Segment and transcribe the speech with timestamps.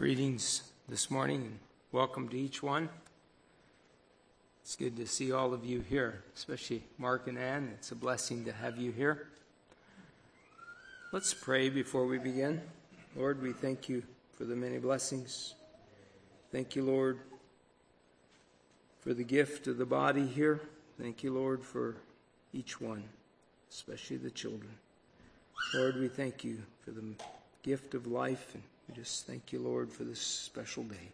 [0.00, 1.58] Greetings this morning and
[1.92, 2.88] welcome to each one.
[4.62, 7.68] It's good to see all of you here, especially Mark and Ann.
[7.74, 9.28] It's a blessing to have you here.
[11.12, 12.62] Let's pray before we begin.
[13.14, 14.02] Lord, we thank you
[14.38, 15.54] for the many blessings.
[16.50, 17.18] Thank you, Lord,
[19.00, 20.62] for the gift of the body here.
[20.98, 21.96] Thank you, Lord, for
[22.54, 23.04] each one,
[23.70, 24.72] especially the children.
[25.74, 27.04] Lord, we thank you for the
[27.62, 31.12] gift of life, and we just thank you, Lord, for this special day.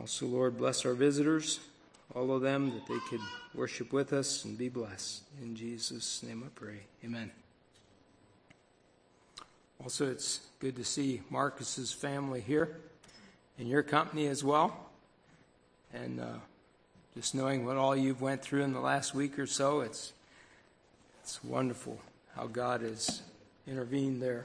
[0.00, 1.60] Also, Lord, bless our visitors,
[2.12, 3.20] all of them, that they could
[3.54, 5.22] worship with us and be blessed.
[5.40, 6.80] In Jesus' name I pray.
[7.04, 7.30] Amen.
[9.82, 12.78] Also, it's good to see Marcus's family here
[13.58, 14.76] in your company as well.
[15.92, 16.38] And uh,
[17.14, 20.12] just knowing what all you've went through in the last week or so, it's
[21.22, 22.00] it's wonderful
[22.34, 23.22] how God has
[23.68, 24.44] intervened there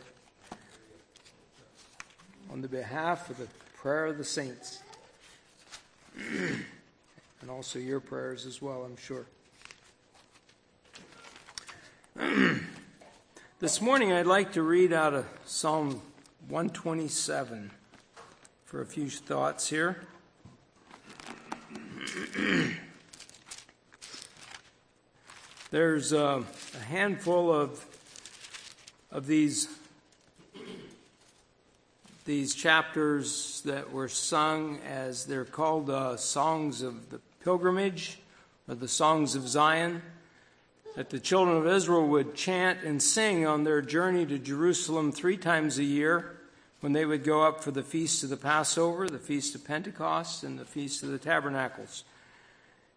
[2.52, 4.80] on the behalf of the prayer of the saints.
[6.18, 9.26] and also your prayers as well, I'm sure.
[13.60, 16.02] this morning I'd like to read out of Psalm
[16.48, 17.72] 127
[18.66, 20.02] for a few thoughts here.
[25.72, 26.42] There's uh,
[26.76, 27.86] a handful of
[29.12, 29.68] of these
[32.30, 38.20] these chapters that were sung as they're called uh, songs of the pilgrimage
[38.68, 40.00] or the songs of Zion
[40.96, 45.38] that the children of Israel would chant and sing on their journey to Jerusalem three
[45.38, 46.38] times a year
[46.82, 50.44] when they would go up for the feast of the Passover, the feast of Pentecost,
[50.44, 52.04] and the feast of the Tabernacles.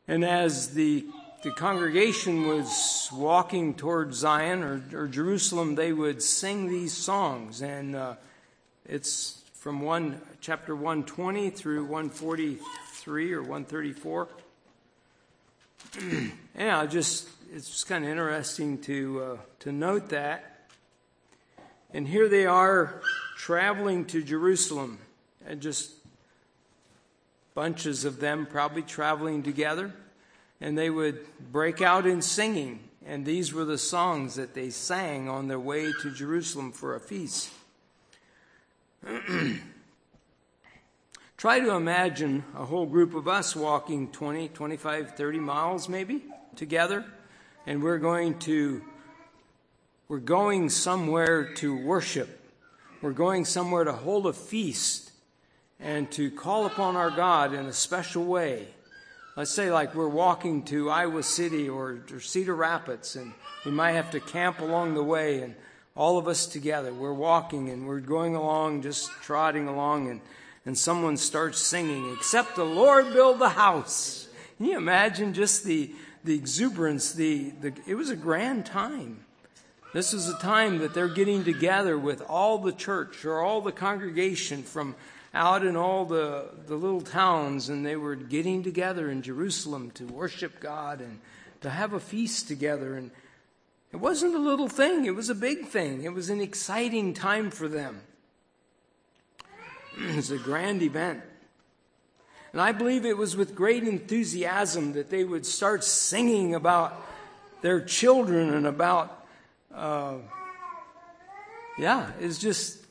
[0.07, 1.07] And as the,
[1.43, 7.63] the congregation was walking toward Zion or, or Jerusalem, they would sing these songs.
[7.63, 8.17] And uh,
[8.93, 14.29] it's from one chapter 120 through 143 or 134.
[16.59, 20.69] yeah, just it's just kind of interesting to uh, to note that.
[21.95, 23.01] And here they are
[23.39, 24.99] traveling to Jerusalem,
[25.47, 25.93] and just
[27.55, 29.91] bunches of them probably traveling together,
[30.61, 32.81] and they would break out in singing.
[33.07, 37.01] And these were the songs that they sang on their way to Jerusalem for a
[37.01, 37.51] feast.
[41.37, 46.23] Try to imagine a whole group of us walking 20, 25, 30 miles maybe
[46.55, 47.05] together,
[47.67, 48.83] and we're going to
[50.07, 52.39] we're going somewhere to worship.
[53.01, 55.11] We're going somewhere to hold a feast
[55.81, 58.69] and to call upon our God in a special way.
[59.37, 63.33] Let's say, like we're walking to Iowa City or, or Cedar Rapids, and
[63.65, 65.57] we might have to camp along the way, and
[65.95, 70.21] all of us together, we're walking and we're going along, just trotting along, and,
[70.65, 74.29] and someone starts singing, Except the Lord build the house.
[74.57, 75.95] Can you imagine just the,
[76.25, 77.13] the exuberance?
[77.13, 79.25] The, the, it was a grand time.
[79.93, 83.73] This is a time that they're getting together with all the church or all the
[83.73, 84.95] congregation from
[85.35, 90.05] out in all the, the little towns, and they were getting together in Jerusalem to
[90.07, 91.21] worship God and
[91.61, 92.95] to have a feast together.
[92.95, 93.11] And
[93.93, 96.05] it wasn't a little thing, it was a big thing.
[96.05, 98.01] It was an exciting time for them.
[99.99, 101.23] It was a grand event.
[102.53, 107.01] And I believe it was with great enthusiasm that they would start singing about
[107.61, 109.27] their children and about
[109.75, 110.17] uh,
[111.79, 112.85] yeah, it's just,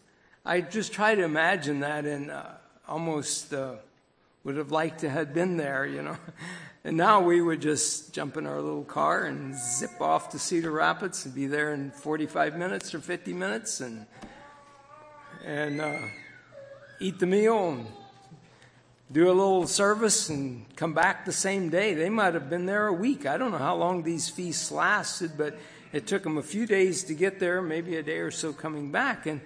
[0.46, 2.44] I just try to imagine that and uh,
[2.88, 3.76] almost uh,
[4.44, 6.18] would have liked to have been there, you know.
[6.84, 10.72] And now we would just jump in our little car and zip off to Cedar
[10.72, 14.08] Rapids and be there in 45 minutes or 50 minutes and,
[15.46, 16.00] and uh,
[17.00, 17.88] eat the meal and
[19.12, 21.94] do a little service and come back the same day.
[21.94, 23.28] They might have been there a week.
[23.28, 25.60] I don't know how long these feasts lasted, but
[25.94, 28.92] it took them a few days to get there, maybe a day or so coming
[28.92, 29.28] back.
[29.28, 29.40] And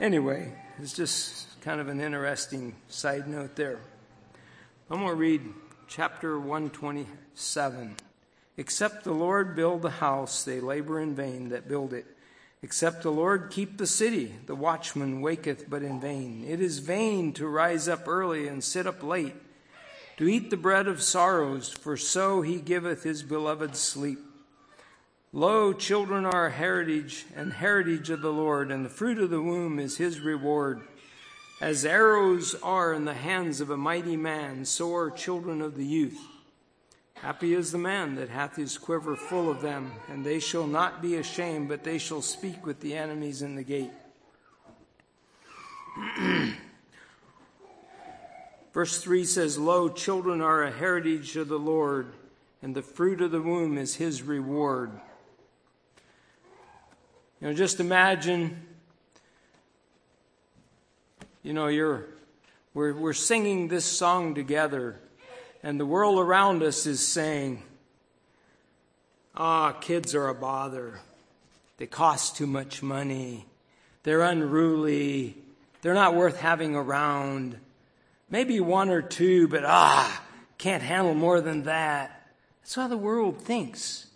[0.00, 3.80] anyway, it's just kind of an interesting side note there.
[4.90, 5.42] I'm going to read
[5.86, 7.96] chapter 127.
[8.56, 12.06] Except the Lord build the house, they labor in vain that build it.
[12.62, 16.42] Except the Lord keep the city, the watchman waketh but in vain.
[16.48, 19.34] It is vain to rise up early and sit up late,
[20.16, 24.20] to eat the bread of sorrows, for so he giveth his beloved sleep.
[25.34, 29.42] Lo, children are a heritage and heritage of the Lord, and the fruit of the
[29.42, 30.80] womb is his reward.
[31.60, 35.84] As arrows are in the hands of a mighty man, so are children of the
[35.84, 36.20] youth.
[37.14, 41.02] Happy is the man that hath his quiver full of them, and they shall not
[41.02, 43.90] be ashamed, but they shall speak with the enemies in the gate.
[48.72, 52.12] Verse 3 says, Lo, children are a heritage of the Lord,
[52.62, 54.92] and the fruit of the womb is his reward.
[57.40, 58.62] You know, just imagine,
[61.42, 62.06] you know, you're,
[62.74, 64.96] we're, we're singing this song together,
[65.62, 67.62] and the world around us is saying,
[69.36, 71.00] ah, kids are a bother.
[71.78, 73.46] They cost too much money.
[74.02, 75.36] They're unruly.
[75.82, 77.58] They're not worth having around.
[78.30, 80.22] Maybe one or two, but ah,
[80.58, 82.28] can't handle more than that.
[82.60, 84.08] That's how the world thinks.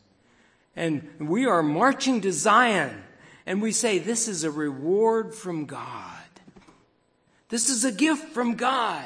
[0.74, 3.04] And we are marching to Zion
[3.46, 6.11] and we say, This is a reward from God.
[7.52, 9.04] This is a gift from God.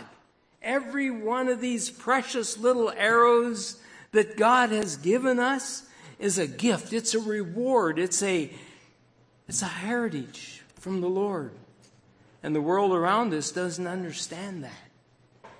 [0.62, 3.76] Every one of these precious little arrows
[4.12, 5.82] that God has given us
[6.20, 6.92] is a gift.
[6.92, 7.98] It's a reward.
[7.98, 8.48] It's a,
[9.48, 11.50] it's a heritage from the Lord.
[12.40, 15.50] And the world around us doesn't understand that.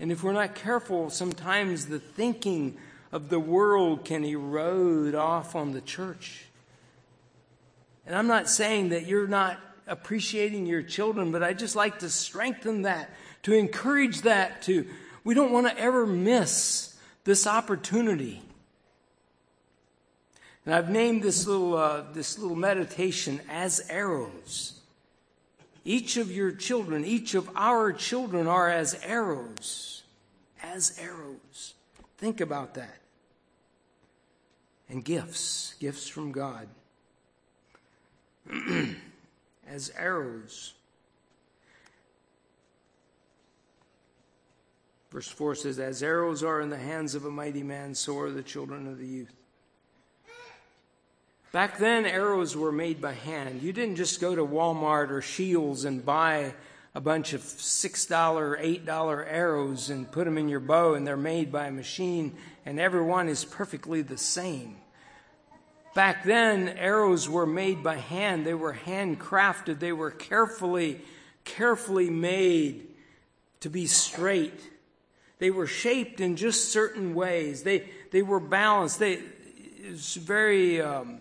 [0.00, 2.78] And if we're not careful, sometimes the thinking
[3.12, 6.46] of the world can erode off on the church.
[8.04, 12.10] And I'm not saying that you're not appreciating your children, but I just like to
[12.10, 13.10] strengthen that,
[13.42, 14.86] to encourage that, to
[15.24, 18.42] we don't want to ever miss this opportunity.
[20.64, 24.74] And I've named this little uh, this little meditation as arrows.
[25.84, 30.02] Each of your children, each of our children are as arrows,
[30.62, 31.74] as arrows.
[32.18, 32.98] Think about that.
[34.90, 36.68] And gifts, gifts from God.
[39.72, 40.74] as arrows.
[45.10, 48.30] Verse 4 says, As arrows are in the hands of a mighty man, so are
[48.30, 49.34] the children of the youth.
[51.50, 53.62] Back then, arrows were made by hand.
[53.62, 56.52] You didn't just go to Walmart or Scheels and buy
[56.94, 61.50] a bunch of $6, $8 arrows and put them in your bow, and they're made
[61.50, 62.36] by a machine,
[62.66, 64.76] and every one is perfectly the same.
[65.98, 68.46] Back then, arrows were made by hand.
[68.46, 69.80] They were handcrafted.
[69.80, 71.00] They were carefully,
[71.44, 72.86] carefully made
[73.58, 74.60] to be straight.
[75.40, 77.64] They were shaped in just certain ways.
[77.64, 79.00] They, they were balanced.
[79.00, 81.18] They, it was very, um,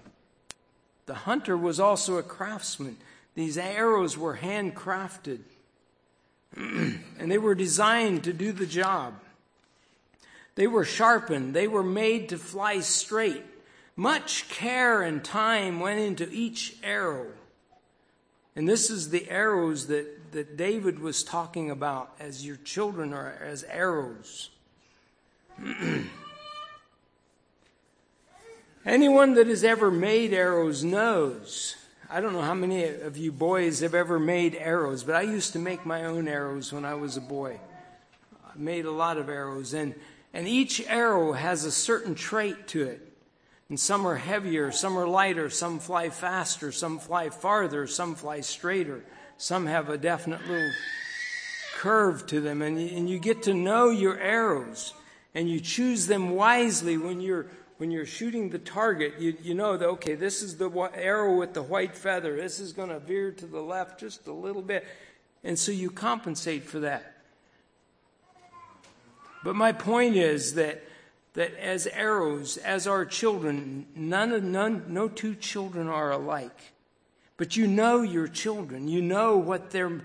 [1.08, 2.98] the hunter was also a craftsman.
[3.34, 5.40] These arrows were handcrafted.
[6.56, 9.16] and they were designed to do the job.
[10.54, 11.56] They were sharpened.
[11.56, 13.44] They were made to fly straight.
[14.00, 17.32] Much care and time went into each arrow.
[18.56, 23.34] And this is the arrows that, that David was talking about as your children are
[23.44, 24.52] as arrows.
[28.86, 31.76] Anyone that has ever made arrows knows.
[32.08, 35.54] I don't know how many of you boys have ever made arrows, but I used
[35.54, 37.60] to make my own arrows when I was a boy.
[38.46, 39.96] I made a lot of arrows, and,
[40.34, 43.17] and each arrow has a certain trait to it.
[43.70, 48.42] And some are heavier, some are lighter, some fly faster, some fly farther, some fly
[48.42, 49.04] straighter.
[49.38, 50.72] Some have a definite little
[51.76, 52.62] curve to them.
[52.62, 54.94] And, and you get to know your arrows
[55.36, 57.48] and you choose them wisely when you're
[57.78, 61.54] when you're shooting the target, you, you know that, okay, this is the arrow with
[61.54, 62.36] the white feather.
[62.36, 64.84] This is going to veer to the left just a little bit.
[65.44, 67.18] And so you compensate for that.
[69.44, 70.84] But my point is that
[71.38, 76.74] that as arrows, as our children, none none, no two children are alike.
[77.38, 78.88] But you know your children.
[78.88, 80.02] You know what their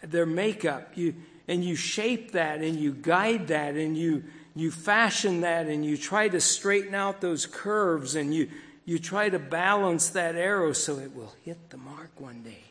[0.00, 0.92] their makeup.
[0.94, 1.16] You
[1.48, 4.22] and you shape that and you guide that and you
[4.54, 8.48] you fashion that and you try to straighten out those curves and you
[8.84, 12.62] you try to balance that arrow so it will hit the mark one day.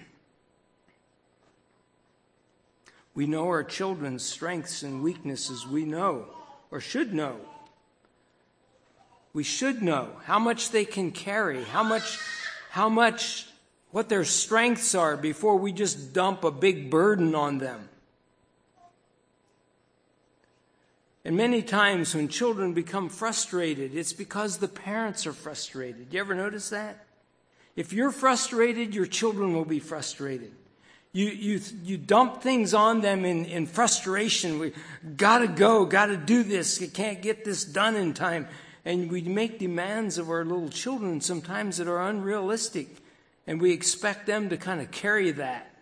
[3.18, 5.66] We know our children's strengths and weaknesses.
[5.66, 6.26] We know,
[6.70, 7.40] or should know.
[9.32, 12.20] We should know how much they can carry, how much,
[12.70, 13.48] how much,
[13.90, 17.88] what their strengths are before we just dump a big burden on them.
[21.24, 26.14] And many times when children become frustrated, it's because the parents are frustrated.
[26.14, 27.04] You ever notice that?
[27.74, 30.52] If you're frustrated, your children will be frustrated.
[31.12, 34.58] You, you, you dump things on them in, in frustration.
[34.58, 34.72] We
[35.16, 36.80] gotta go, gotta do this.
[36.80, 38.46] You can't get this done in time.
[38.84, 42.88] And we make demands of our little children sometimes that are unrealistic.
[43.46, 45.74] And we expect them to kind of carry that.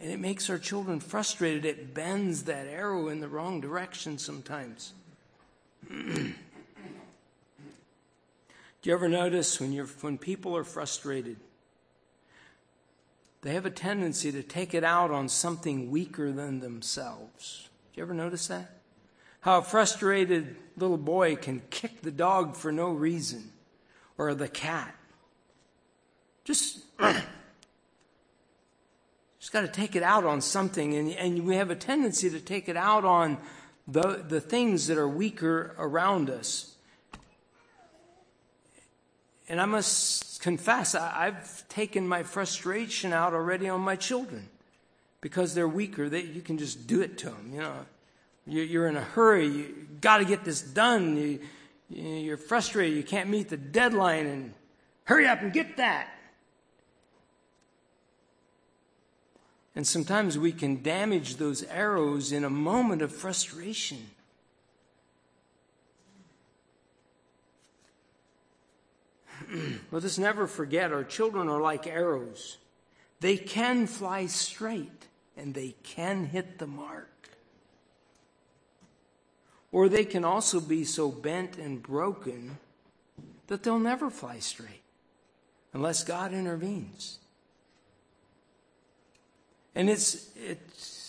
[0.00, 1.64] And it makes our children frustrated.
[1.64, 4.92] It bends that arrow in the wrong direction sometimes.
[5.88, 6.34] Do
[8.82, 11.36] you ever notice when, you're, when people are frustrated?
[13.42, 17.68] They have a tendency to take it out on something weaker than themselves.
[17.92, 18.80] Did you ever notice that?
[19.40, 23.52] How a frustrated little boy can kick the dog for no reason,
[24.18, 24.94] or the cat.
[26.44, 26.80] Just,
[29.38, 32.40] just got to take it out on something, and, and we have a tendency to
[32.40, 33.38] take it out on
[33.88, 36.69] the, the things that are weaker around us.
[39.50, 44.48] And I must confess, I, have taken my frustration out already on my children
[45.20, 46.08] because they're weaker.
[46.08, 47.50] They, you can just do it to them.
[47.52, 47.74] You know,
[48.46, 49.48] you, you're in a hurry.
[49.48, 51.16] You got to get this done.
[51.16, 51.40] You,
[51.88, 52.96] you're frustrated.
[52.96, 54.54] You can't meet the deadline, and
[55.02, 56.08] hurry up and get that.
[59.74, 64.10] And sometimes we can damage those arrows in a moment of frustration.
[69.90, 72.58] Let us never forget our children are like arrows.
[73.20, 77.08] They can fly straight and they can hit the mark.
[79.72, 82.58] Or they can also be so bent and broken
[83.46, 84.82] that they'll never fly straight
[85.72, 87.18] unless God intervenes.
[89.74, 90.99] And it's, it's,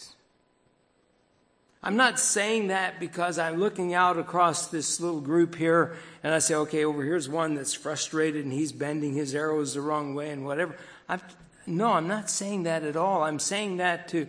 [1.83, 6.39] I'm not saying that because I'm looking out across this little group here and I
[6.39, 10.29] say, okay, over here's one that's frustrated and he's bending his arrows the wrong way
[10.29, 10.75] and whatever.
[11.09, 11.21] I'm,
[11.65, 13.23] no, I'm not saying that at all.
[13.23, 14.27] I'm saying that to,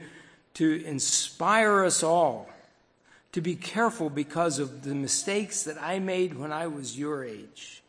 [0.55, 2.49] to inspire us all
[3.33, 7.82] to be careful because of the mistakes that I made when I was your age.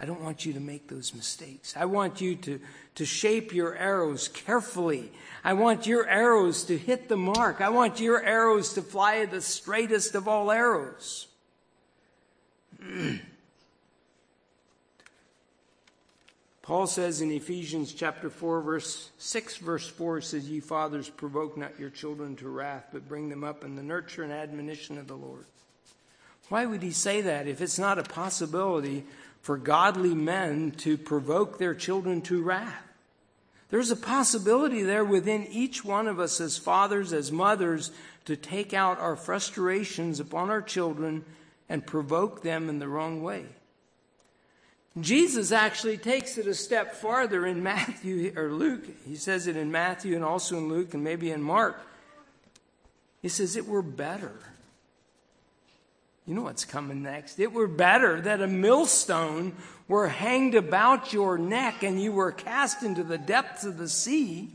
[0.00, 1.74] I don't want you to make those mistakes.
[1.76, 2.58] I want you to,
[2.94, 5.12] to shape your arrows carefully.
[5.44, 7.60] I want your arrows to hit the mark.
[7.60, 11.26] I want your arrows to fly the straightest of all arrows.
[16.62, 21.78] Paul says in Ephesians chapter 4, verse 6, verse 4 says, Ye fathers, provoke not
[21.78, 25.16] your children to wrath, but bring them up in the nurture and admonition of the
[25.16, 25.44] Lord.
[26.48, 29.04] Why would he say that if it's not a possibility
[29.40, 32.82] for godly men to provoke their children to wrath?
[33.70, 37.92] There's a possibility there within each one of us as fathers, as mothers,
[38.24, 41.24] to take out our frustrations upon our children
[41.68, 43.44] and provoke them in the wrong way.
[44.98, 48.84] Jesus actually takes it a step farther in Matthew or Luke.
[49.06, 51.80] He says it in Matthew and also in Luke and maybe in Mark.
[53.22, 54.34] He says it were better.
[56.26, 57.40] You know what's coming next.
[57.40, 59.56] It were better that a millstone
[59.88, 64.50] were hanged about your neck and you were cast into the depths of the sea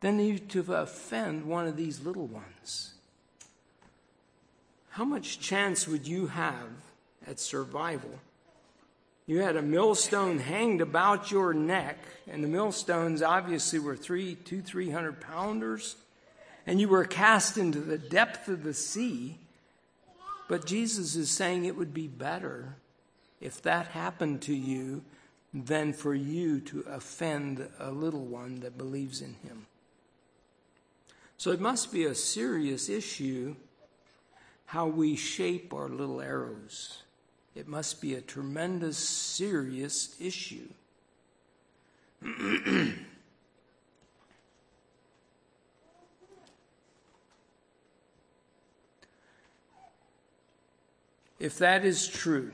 [0.00, 2.94] than you to offend one of these little ones.
[4.90, 6.68] How much chance would you have
[7.26, 8.18] at survival?
[9.26, 14.60] You had a millstone hanged about your neck, and the millstones obviously were three, two,
[14.60, 15.94] three hundred pounders,
[16.66, 19.38] and you were cast into the depth of the sea.
[20.50, 22.74] But Jesus is saying it would be better
[23.40, 25.04] if that happened to you
[25.54, 29.66] than for you to offend a little one that believes in him.
[31.36, 33.54] So it must be a serious issue
[34.66, 37.04] how we shape our little arrows.
[37.54, 40.68] It must be a tremendous, serious issue.
[51.40, 52.52] if that is true,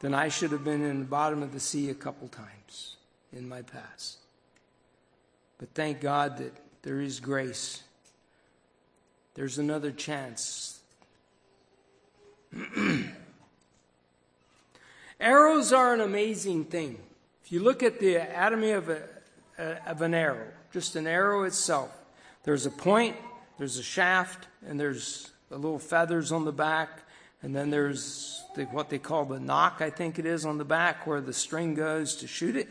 [0.00, 2.96] then I should have been in the bottom of the sea a couple times
[3.32, 4.18] in my past.
[5.58, 7.82] But thank God that there is grace.
[9.34, 10.78] There's another chance.
[15.18, 16.98] Arrows are an amazing thing.
[17.42, 19.02] If you look at the anatomy of, a,
[19.86, 21.90] of an arrow, just an arrow itself,
[22.42, 23.16] there's a point,
[23.56, 27.02] there's a shaft, and there's the little feathers on the back,
[27.42, 30.64] and then there's the, what they call the nock, I think it is, on the
[30.64, 32.68] back where the string goes to shoot it.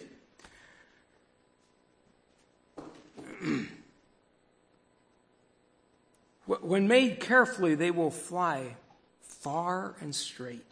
[6.46, 8.76] when made carefully, they will fly
[9.22, 10.66] far and straight.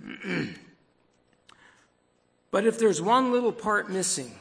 [2.50, 4.34] but if there's one little part missing,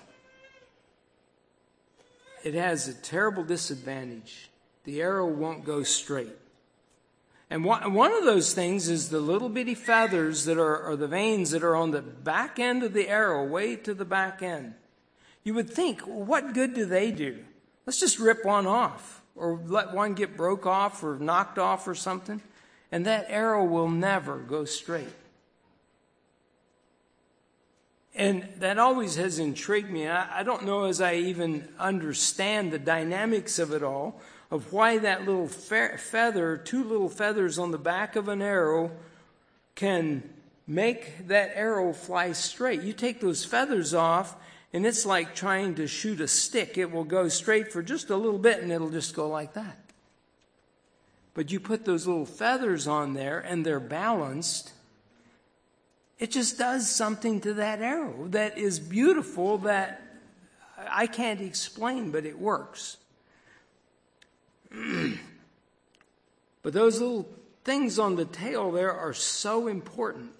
[2.43, 4.48] it has a terrible disadvantage.
[4.85, 6.35] The arrow won't go straight.
[7.51, 11.49] And one of those things is the little bitty feathers that are, are the vanes
[11.51, 14.75] that are on the back end of the arrow, way to the back end.
[15.43, 17.39] You would think, what good do they do?
[17.87, 21.95] Let's just rip one off or let one get broke off or knocked off or
[21.95, 22.41] something,
[22.91, 25.07] and that arrow will never go straight.
[28.13, 30.07] And that always has intrigued me.
[30.07, 34.21] I, I don't know as I even understand the dynamics of it all,
[34.51, 38.91] of why that little feather, two little feathers on the back of an arrow,
[39.75, 40.27] can
[40.65, 42.81] make that arrow fly straight.
[42.81, 44.35] You take those feathers off,
[44.73, 46.77] and it's like trying to shoot a stick.
[46.77, 49.77] It will go straight for just a little bit, and it'll just go like that.
[51.33, 54.73] But you put those little feathers on there, and they're balanced
[56.19, 60.01] it just does something to that arrow that is beautiful that
[60.77, 62.97] I can't explain, but it works.
[66.61, 67.27] but those little
[67.63, 70.31] things on the tail there are so important.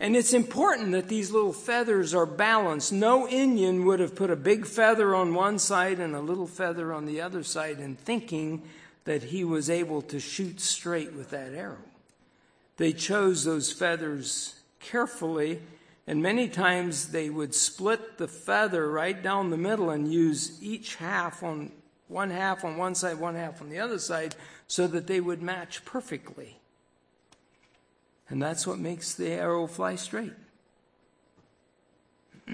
[0.00, 2.92] And it's important that these little feathers are balanced.
[2.92, 6.92] No Indian would have put a big feather on one side and a little feather
[6.92, 8.62] on the other side and thinking
[9.04, 11.78] that he was able to shoot straight with that arrow.
[12.76, 15.60] They chose those feathers carefully,
[16.06, 20.94] and many times they would split the feather right down the middle and use each
[20.96, 21.72] half on
[22.08, 24.34] one half on one side, one half on the other side,
[24.66, 26.58] so that they would match perfectly.
[28.28, 30.32] And that's what makes the arrow fly straight.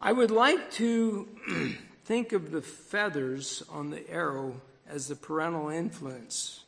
[0.00, 1.28] I would like to
[2.04, 6.64] think of the feathers on the arrow as the parental influence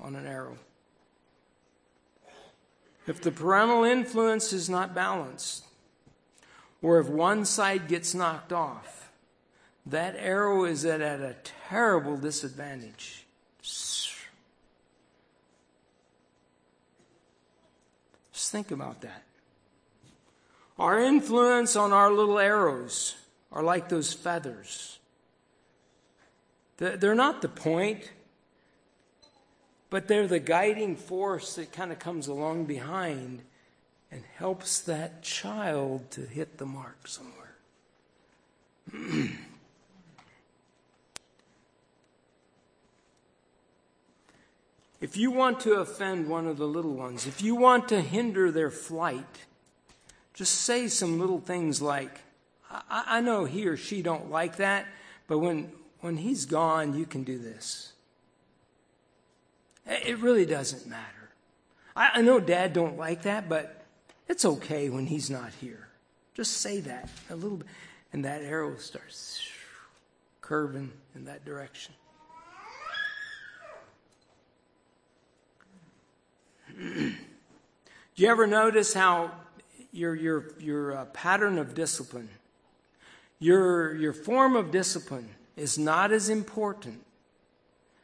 [0.00, 0.58] on an arrow.
[3.06, 5.64] If the parental influence is not balanced,
[6.82, 9.10] or if one side gets knocked off,
[9.86, 11.36] that arrow is at, at a
[11.68, 13.24] terrible disadvantage.
[13.60, 14.14] Just
[18.52, 19.22] think about that.
[20.78, 23.16] Our influence on our little arrows
[23.50, 24.98] are like those feathers.
[26.76, 28.12] They're not the point
[29.90, 33.42] but they're the guiding force that kind of comes along behind
[34.10, 37.34] and helps that child to hit the mark somewhere.
[45.00, 48.50] if you want to offend one of the little ones, if you want to hinder
[48.50, 49.44] their flight,
[50.32, 52.20] just say some little things like,
[52.70, 54.86] I, I know he or she don't like that,
[55.26, 57.92] but when, when he's gone, you can do this.
[59.86, 61.30] It really doesn't matter.
[61.96, 63.77] I, I know dad don't like that, but
[64.28, 65.88] it's okay when he's not here.
[66.34, 67.66] Just say that a little bit.
[68.12, 69.40] And that arrow starts
[70.40, 71.94] curving in that direction.
[76.78, 77.14] Do
[78.14, 79.32] you ever notice how
[79.92, 82.28] your, your, your uh, pattern of discipline,
[83.38, 87.02] your, your form of discipline is not as important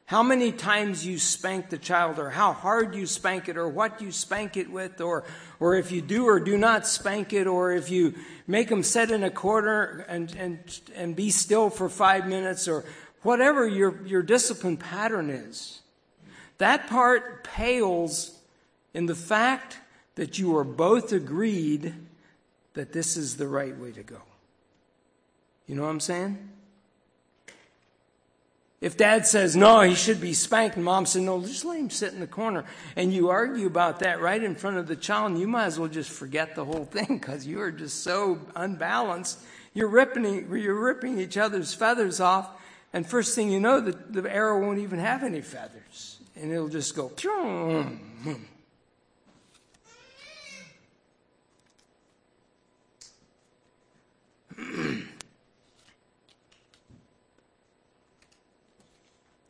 [0.07, 4.03] how many times you spank the child, or how hard you spank it, or what
[4.03, 5.25] you spank it with, or,
[5.59, 8.15] or if you do or do not spank it, or if you
[8.47, 12.85] make them sit in a corner and, and, and be still for five minutes, or
[13.23, 15.81] whatever your, your discipline pattern is.
[16.59, 18.39] That part pales
[18.93, 19.79] in the fact
[20.17, 21.95] that you are both agreed
[22.75, 24.21] that this is the right way to go.
[25.67, 26.51] You know what I'm saying?
[28.85, 31.89] If dad says, no, he should be spanked, and mom says, no, just let him
[31.89, 32.67] sit in the corner,
[32.97, 35.79] and you argue about that right in front of the child, and you might as
[35.79, 39.41] well just forget the whole thing because you are just so unbalanced.
[39.73, 42.51] You're ripping, you're ripping each other's feathers off,
[42.93, 46.69] and first thing you know, the, the arrow won't even have any feathers, and it'll
[46.69, 47.11] just go,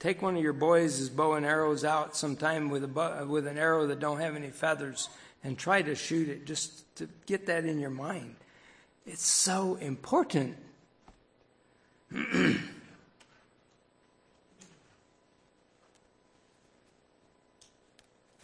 [0.04, 3.56] Take one of your boys' bow and arrows out sometime with, a bow, with an
[3.56, 5.08] arrow that don't have any feathers
[5.42, 8.36] and try to shoot it just to get that in your mind.
[9.06, 10.58] It's so important.
[12.10, 12.60] and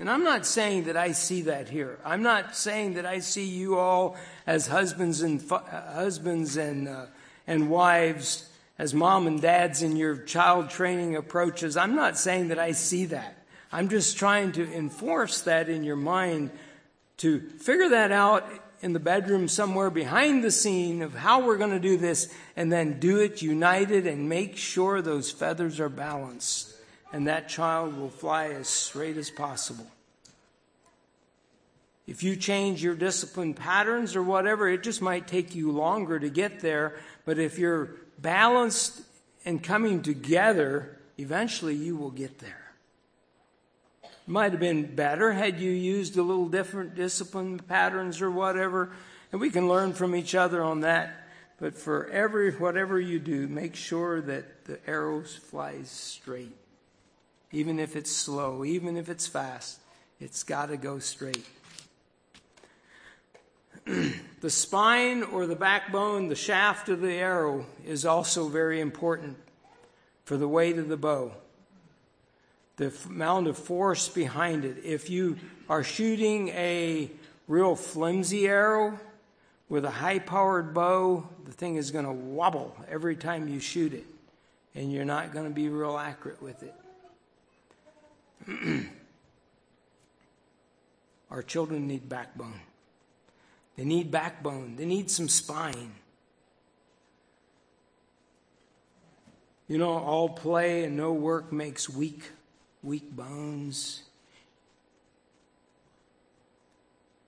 [0.01, 1.99] I'm not saying that I see that here.
[2.07, 7.05] I'm not saying that I see you all as husbands and husbands and uh,
[7.47, 8.50] and wives
[8.81, 11.77] as mom and dads in your child training approaches.
[11.77, 13.45] I'm not saying that I see that.
[13.71, 16.51] I'm just trying to enforce that in your mind
[17.19, 21.73] to figure that out in the bedroom somewhere behind the scene of how we're going
[21.73, 26.75] to do this and then do it united and make sure those feathers are balanced
[27.13, 29.87] and that child will fly as straight as possible.
[32.07, 36.31] If you change your discipline patterns or whatever, it just might take you longer to
[36.31, 36.97] get there.
[37.27, 39.03] But if you're balanced
[39.45, 42.73] and coming together, eventually you will get there.
[44.27, 48.93] Might have been better had you used a little different discipline patterns or whatever,
[49.33, 51.27] and we can learn from each other on that.
[51.59, 56.57] But for every whatever you do, make sure that the arrows flies straight.
[57.53, 59.81] Even if it's slow, even if it's fast,
[60.21, 61.47] it's got to go straight.
[64.41, 69.37] the spine or the backbone, the shaft of the arrow, is also very important
[70.25, 71.33] for the weight of the bow.
[72.77, 74.79] The amount of force behind it.
[74.83, 75.37] If you
[75.69, 77.11] are shooting a
[77.49, 78.99] real flimsy arrow
[79.69, 83.93] with a high powered bow, the thing is going to wobble every time you shoot
[83.93, 84.07] it,
[84.75, 86.75] and you're not going to be real accurate with it.
[91.31, 92.59] Our children need backbone.
[93.81, 94.77] They need backbone.
[94.77, 95.93] They need some spine.
[99.69, 102.25] You know, all play and no work makes weak,
[102.83, 104.03] weak bones.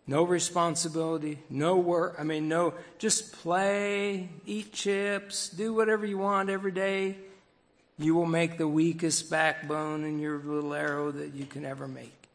[0.07, 2.17] No responsibility, no work.
[2.19, 7.17] I mean, no, just play, eat chips, do whatever you want every day.
[7.97, 12.29] You will make the weakest backbone in your little arrow that you can ever make.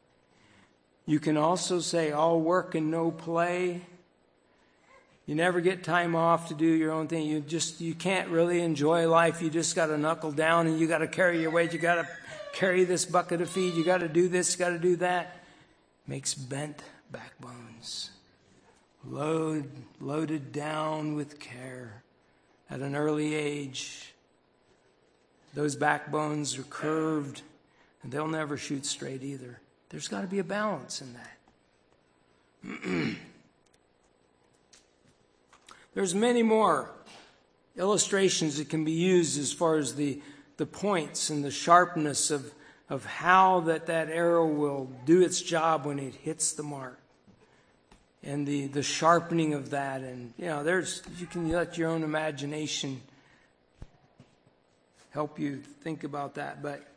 [1.06, 3.84] You can also say, all work and no play.
[5.28, 7.28] You never get time off to do your own thing.
[7.28, 9.42] You just you can't really enjoy life.
[9.42, 11.74] You just got to knuckle down and you got to carry your weight.
[11.74, 12.08] You got to
[12.54, 13.76] carry this bucket of feed.
[13.76, 14.54] You got to do this.
[14.54, 15.44] You got to do that.
[16.08, 18.12] Makes bent backbones.
[19.06, 22.04] Load loaded down with care
[22.70, 24.13] at an early age.
[25.54, 27.42] Those backbones are curved
[28.02, 29.60] and they'll never shoot straight either.
[29.90, 31.18] There's got to be a balance in
[32.63, 33.18] that.
[35.98, 36.92] There's many more
[37.76, 40.22] illustrations that can be used as far as the,
[40.58, 42.54] the points and the sharpness of,
[42.88, 47.00] of how that, that arrow will do its job when it hits the mark.
[48.22, 50.02] And the, the sharpening of that.
[50.02, 53.02] And, you know, there's, you can let your own imagination
[55.10, 56.62] help you think about that.
[56.62, 56.88] But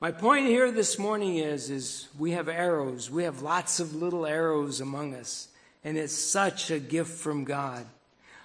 [0.00, 3.10] my point here this morning is, is we have arrows.
[3.10, 5.48] We have lots of little arrows among us.
[5.84, 7.86] And it's such a gift from God.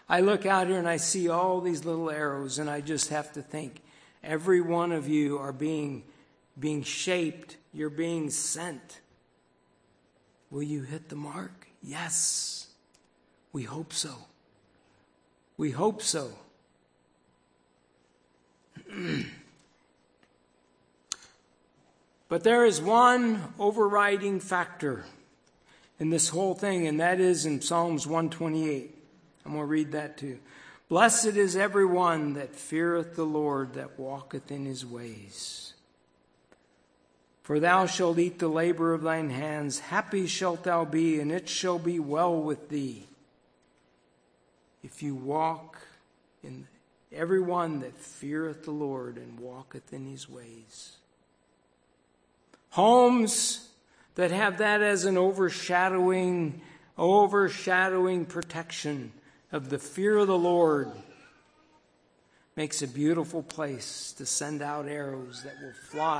[0.09, 3.33] I look out here and I see all these little arrows, and I just have
[3.33, 3.81] to think
[4.23, 6.03] every one of you are being,
[6.57, 9.01] being shaped, you're being sent.
[10.49, 11.67] Will you hit the mark?
[11.83, 12.67] Yes.
[13.51, 14.15] We hope so.
[15.57, 16.31] We hope so.
[22.29, 25.03] but there is one overriding factor
[25.99, 28.95] in this whole thing, and that is in Psalms 128.
[29.45, 30.39] I'm going to read that too.
[30.89, 35.73] Blessed is every one that feareth the Lord, that walketh in his ways.
[37.43, 39.79] For thou shalt eat the labor of thine hands.
[39.79, 43.07] Happy shalt thou be, and it shall be well with thee.
[44.83, 45.77] If you walk
[46.43, 46.67] in
[47.11, 50.97] every one that feareth the Lord and walketh in his ways.
[52.69, 53.66] Homes
[54.17, 56.59] that have that as an overshadowing,
[56.97, 59.11] overshadowing protection
[59.51, 60.91] of the fear of the Lord
[62.55, 66.15] makes a beautiful place to send out arrows that will fly.